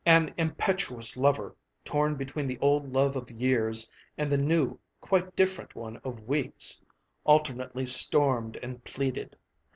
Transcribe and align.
An 0.07 0.33
impetuous 0.35 1.15
lover, 1.15 1.55
torn 1.85 2.15
between 2.15 2.47
the 2.47 2.57
old 2.57 2.91
love 2.91 3.15
of 3.15 3.29
years 3.29 3.87
and 4.17 4.31
the 4.31 4.37
new, 4.39 4.79
quite 4.99 5.35
different 5.35 5.75
one 5.75 5.97
of 5.97 6.27
weeks, 6.27 6.81
alternately 7.23 7.85
stormed 7.85 8.55
and 8.63 8.83
pleaded. 8.83 9.35